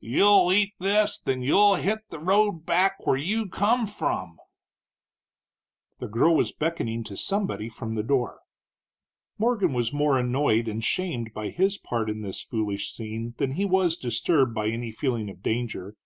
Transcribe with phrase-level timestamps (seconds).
[0.00, 4.38] "You'll eat this, then you'll hit the road back where you come from!"
[5.98, 8.40] The girl was beckoning to somebody from the door.
[9.36, 13.66] Morgan was more annoyed and shamed by his part in this foolish scene than he
[13.66, 15.96] was disturbed by any feeling of danger.